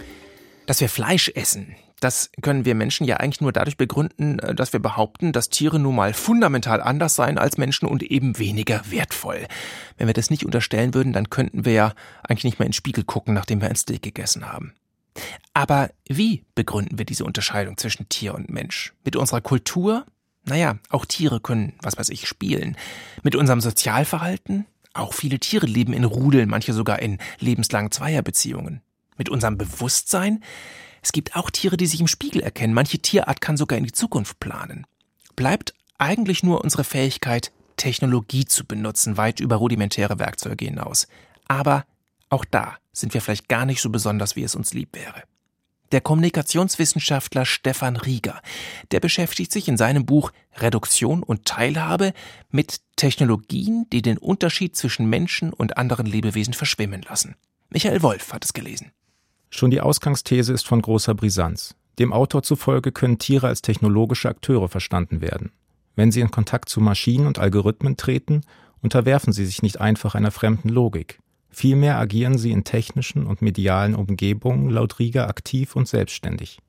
[0.65, 4.71] Dass wir Fleisch essen, das können wir Menschen ja eigentlich nur dadurch begründen, äh, dass
[4.71, 9.45] wir behaupten, dass Tiere nun mal fundamental anders seien als Menschen und eben weniger wertvoll.
[9.97, 12.75] Wenn wir das nicht unterstellen würden, dann könnten wir ja eigentlich nicht mehr in den
[12.77, 14.73] Spiegel gucken, nachdem wir ein Steak gegessen haben.
[15.53, 18.93] Aber wie begründen wir diese Unterscheidung zwischen Tier und Mensch?
[19.03, 20.05] Mit unserer Kultur?
[20.45, 22.77] Naja, auch Tiere können, was weiß ich, spielen.
[23.21, 24.65] Mit unserem Sozialverhalten?
[24.93, 28.81] Auch viele Tiere leben in Rudeln, manche sogar in lebenslangen Zweierbeziehungen.
[29.17, 30.43] Mit unserem Bewusstsein?
[31.01, 32.73] Es gibt auch Tiere, die sich im Spiegel erkennen.
[32.73, 34.85] Manche Tierart kann sogar in die Zukunft planen.
[35.35, 41.07] Bleibt eigentlich nur unsere Fähigkeit, Technologie zu benutzen, weit über rudimentäre Werkzeuge hinaus.
[41.47, 41.85] Aber
[42.29, 45.23] auch da sind wir vielleicht gar nicht so besonders, wie es uns lieb wäre.
[45.91, 48.41] Der Kommunikationswissenschaftler Stefan Rieger,
[48.91, 52.13] der beschäftigt sich in seinem Buch Reduktion und Teilhabe
[52.49, 57.35] mit Technologien, die den Unterschied zwischen Menschen und anderen Lebewesen verschwimmen lassen.
[57.69, 58.91] Michael Wolf hat es gelesen.
[59.49, 61.75] Schon die Ausgangsthese ist von großer Brisanz.
[61.99, 65.51] Dem Autor zufolge können Tiere als technologische Akteure verstanden werden.
[65.95, 68.41] Wenn sie in Kontakt zu Maschinen und Algorithmen treten,
[68.81, 71.19] unterwerfen sie sich nicht einfach einer fremden Logik.
[71.51, 76.59] Vielmehr agieren sie in technischen und medialen Umgebungen laut Rieger aktiv und selbstständig.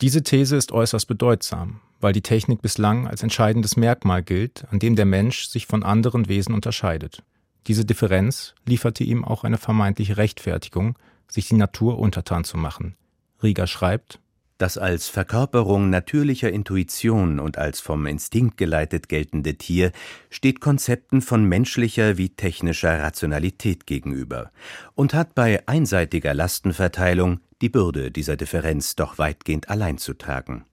[0.00, 4.96] Diese These ist äußerst bedeutsam, weil die Technik bislang als entscheidendes Merkmal gilt, an dem
[4.96, 7.22] der Mensch sich von anderen Wesen unterscheidet.
[7.68, 12.96] Diese Differenz lieferte ihm auch eine vermeintliche Rechtfertigung, sich die Natur untertan zu machen.
[13.42, 14.20] Rieger schreibt,
[14.58, 19.92] das als Verkörperung natürlicher Intuition und als vom Instinkt geleitet geltende Tier
[20.30, 24.50] steht Konzepten von menschlicher wie technischer Rationalität gegenüber
[24.94, 30.64] und hat bei einseitiger Lastenverteilung die Bürde dieser Differenz doch weitgehend allein zu tragen.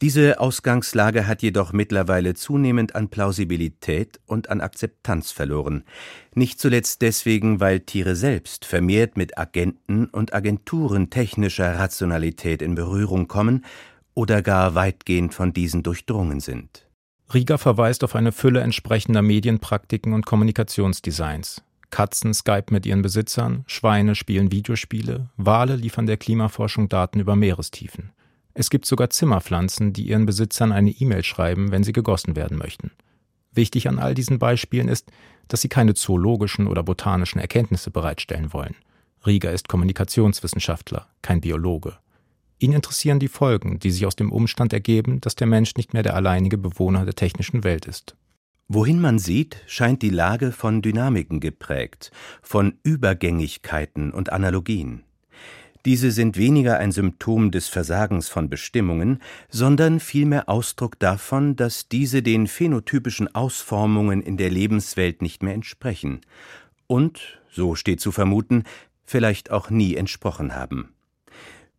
[0.00, 5.82] Diese Ausgangslage hat jedoch mittlerweile zunehmend an Plausibilität und an Akzeptanz verloren,
[6.34, 13.26] nicht zuletzt deswegen, weil Tiere selbst vermehrt mit Agenten und Agenturen technischer Rationalität in Berührung
[13.26, 13.64] kommen
[14.14, 16.86] oder gar weitgehend von diesen durchdrungen sind.
[17.34, 21.62] Rieger verweist auf eine Fülle entsprechender Medienpraktiken und Kommunikationsdesigns.
[21.90, 28.12] Katzen Skype mit ihren Besitzern, Schweine spielen Videospiele, Wale liefern der Klimaforschung Daten über Meerestiefen.
[28.58, 32.90] Es gibt sogar Zimmerpflanzen, die ihren Besitzern eine E-Mail schreiben, wenn sie gegossen werden möchten.
[33.52, 35.12] Wichtig an all diesen Beispielen ist,
[35.46, 38.74] dass sie keine zoologischen oder botanischen Erkenntnisse bereitstellen wollen.
[39.24, 41.98] Rieger ist Kommunikationswissenschaftler, kein Biologe.
[42.58, 46.02] Ihn interessieren die Folgen, die sich aus dem Umstand ergeben, dass der Mensch nicht mehr
[46.02, 48.16] der alleinige Bewohner der technischen Welt ist.
[48.66, 52.10] Wohin man sieht, scheint die Lage von Dynamiken geprägt,
[52.42, 55.04] von Übergängigkeiten und Analogien.
[55.88, 62.22] Diese sind weniger ein Symptom des Versagens von Bestimmungen, sondern vielmehr Ausdruck davon, dass diese
[62.22, 66.20] den phänotypischen Ausformungen in der Lebenswelt nicht mehr entsprechen
[66.88, 68.64] und, so steht zu vermuten,
[69.06, 70.92] vielleicht auch nie entsprochen haben.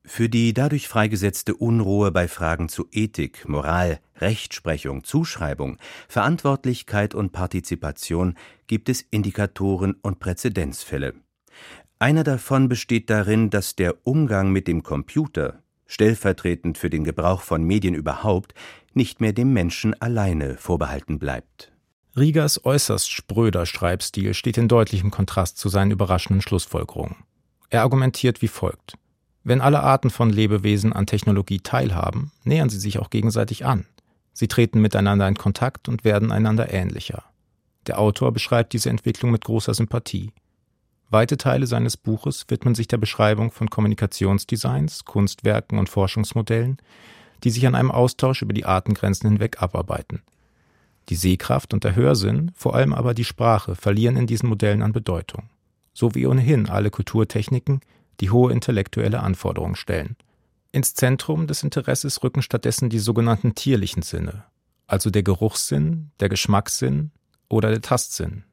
[0.04, 8.34] Für die dadurch freigesetzte Unruhe bei Fragen zu Ethik, Moral, Rechtsprechung, Zuschreibung, Verantwortlichkeit und Partizipation
[8.65, 11.13] gibt es Indikatoren und Präzedenzfälle.
[12.01, 17.62] Einer davon besteht darin, dass der Umgang mit dem Computer, stellvertretend für den Gebrauch von
[17.62, 18.53] Medien überhaupt,
[18.93, 21.73] nicht mehr dem Menschen alleine vorbehalten bleibt.
[22.15, 27.17] Riegers äußerst spröder Schreibstil steht in deutlichem Kontrast zu seinen überraschenden Schlussfolgerungen.
[27.69, 28.93] Er argumentiert wie folgt.
[29.43, 33.85] Wenn alle Arten von Lebewesen an Technologie teilhaben, nähern sie sich auch gegenseitig an.
[34.31, 37.25] Sie treten miteinander in Kontakt und werden einander ähnlicher.
[37.88, 40.31] Der Autor beschreibt diese Entwicklung mit großer Sympathie.
[41.12, 46.77] Weite Teile seines Buches widmen sich der Beschreibung von Kommunikationsdesigns, Kunstwerken und Forschungsmodellen,
[47.44, 50.21] die sich an einem Austausch über die Artengrenzen hinweg abarbeiten.
[51.10, 54.92] Die Sehkraft und der Hörsinn, vor allem aber die Sprache, verlieren in diesen Modellen an
[54.92, 55.50] Bedeutung.
[55.94, 57.81] So wie ohnehin alle Kulturtechniken,
[58.19, 60.15] die hohe intellektuelle Anforderungen stellen.
[60.71, 64.44] Ins Zentrum des Interesses rücken stattdessen die sogenannten tierlichen Sinne,
[64.86, 67.10] also der Geruchssinn, der Geschmackssinn
[67.48, 68.44] oder der Tastsinn.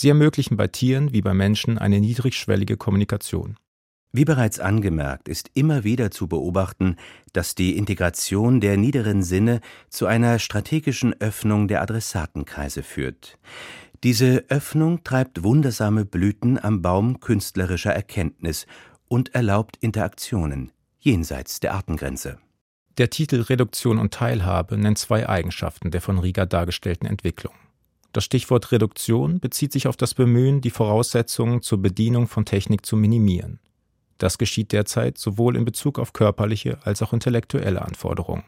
[0.00, 3.56] Sie ermöglichen bei Tieren wie bei Menschen eine niedrigschwellige Kommunikation.
[4.12, 6.94] Wie bereits angemerkt, ist immer wieder zu beobachten,
[7.32, 13.40] dass die Integration der niederen Sinne zu einer strategischen Öffnung der Adressatenkreise führt.
[14.04, 18.68] Diese Öffnung treibt wundersame Blüten am Baum künstlerischer Erkenntnis
[19.08, 20.70] und erlaubt Interaktionen
[21.00, 22.38] jenseits der Artengrenze.
[22.98, 27.54] Der Titel Reduktion und Teilhabe nennt zwei Eigenschaften der von Rieger dargestellten Entwicklung.
[28.12, 32.96] Das Stichwort Reduktion bezieht sich auf das Bemühen, die Voraussetzungen zur Bedienung von Technik zu
[32.96, 33.60] minimieren.
[34.16, 38.44] Das geschieht derzeit sowohl in Bezug auf körperliche als auch intellektuelle Anforderungen.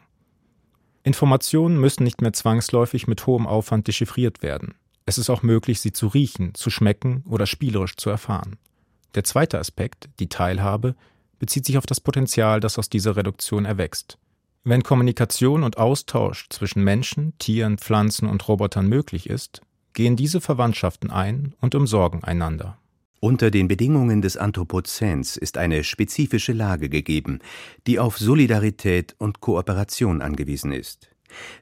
[1.03, 4.75] Informationen müssen nicht mehr zwangsläufig mit hohem Aufwand dechiffriert werden.
[5.05, 8.57] Es ist auch möglich, sie zu riechen, zu schmecken oder spielerisch zu erfahren.
[9.15, 10.95] Der zweite Aspekt, die Teilhabe,
[11.39, 14.17] bezieht sich auf das Potenzial, das aus dieser Reduktion erwächst.
[14.63, 19.61] Wenn Kommunikation und Austausch zwischen Menschen, Tieren, Pflanzen und Robotern möglich ist,
[19.93, 22.77] gehen diese Verwandtschaften ein und umsorgen einander.
[23.19, 27.39] Unter den Bedingungen des Anthropozäns ist eine spezifische Lage gegeben,
[27.87, 31.09] die auf Solidarität und Kooperation angewiesen ist.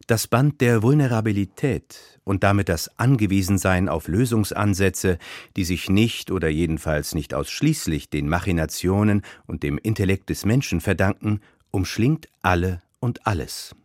[0.07, 5.19] Das Band der Vulnerabilität und damit das Angewiesensein auf Lösungsansätze,
[5.55, 11.39] die sich nicht oder jedenfalls nicht ausschließlich den Machinationen und dem Intellekt des Menschen verdanken,
[11.71, 13.75] umschlingt alle und alles.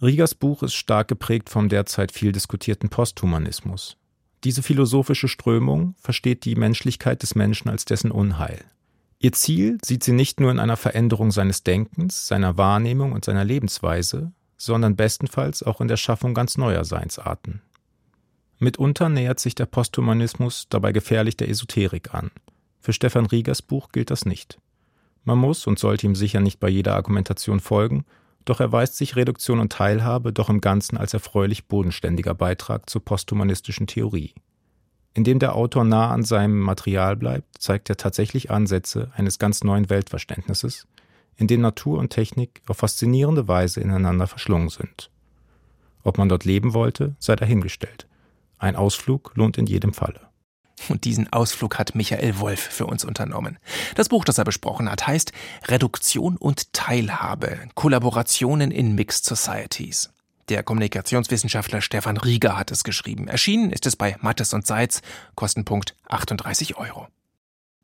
[0.00, 3.96] Riegers Buch ist stark geprägt vom derzeit viel diskutierten Posthumanismus.
[4.44, 8.64] Diese philosophische Strömung versteht die Menschlichkeit des Menschen als dessen Unheil.
[9.18, 13.44] Ihr Ziel sieht sie nicht nur in einer Veränderung seines Denkens, seiner Wahrnehmung und seiner
[13.44, 17.62] Lebensweise, sondern bestenfalls auch in der Schaffung ganz neuer Seinsarten.
[18.60, 22.30] Mitunter nähert sich der Posthumanismus dabei gefährlich der Esoterik an.
[22.80, 24.58] Für Stefan Riegers Buch gilt das nicht.
[25.24, 28.04] Man muss und sollte ihm sicher nicht bei jeder Argumentation folgen,
[28.48, 33.86] doch erweist sich Reduktion und Teilhabe doch im Ganzen als erfreulich bodenständiger Beitrag zur posthumanistischen
[33.86, 34.34] Theorie.
[35.14, 39.90] Indem der Autor nah an seinem Material bleibt, zeigt er tatsächlich Ansätze eines ganz neuen
[39.90, 40.86] Weltverständnisses,
[41.36, 45.10] in dem Natur und Technik auf faszinierende Weise ineinander verschlungen sind.
[46.02, 48.06] Ob man dort leben wollte, sei dahingestellt.
[48.58, 50.27] Ein Ausflug lohnt in jedem Falle.
[50.88, 53.58] Und diesen Ausflug hat Michael Wolf für uns unternommen.
[53.94, 55.32] Das Buch, das er besprochen hat, heißt
[55.66, 60.10] Reduktion und Teilhabe, Kollaborationen in Mixed Societies.
[60.48, 63.28] Der Kommunikationswissenschaftler Stefan Rieger hat es geschrieben.
[63.28, 65.02] Erschienen ist es bei Mattes und Seitz,
[65.34, 67.06] Kostenpunkt 38 Euro.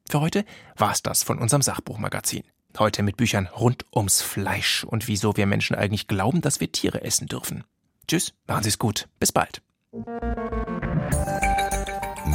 [0.09, 0.45] Für heute
[0.77, 2.45] war's das von unserem Sachbuchmagazin.
[2.79, 7.03] Heute mit Büchern rund ums Fleisch und wieso wir Menschen eigentlich glauben, dass wir Tiere
[7.03, 7.65] essen dürfen.
[8.09, 9.09] Tschüss, machen Sie's gut.
[9.19, 9.63] Bis bald.